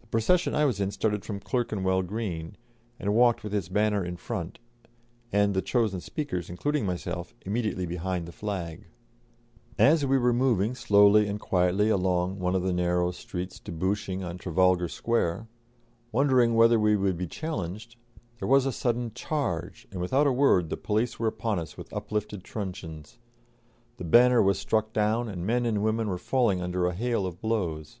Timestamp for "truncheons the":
22.44-24.04